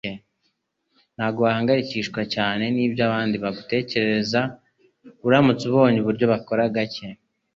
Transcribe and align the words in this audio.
Ntabwo 1.15 1.39
wahangayikishwa 1.45 2.21
cyane 2.33 2.63
nibyo 2.75 3.01
abandi 3.07 3.35
bagutekereza 3.43 4.39
uramutse 5.27 5.63
ubonye 5.67 5.97
uburyo 5.99 6.25
bakora 6.33 6.63
gake.” 6.75 7.07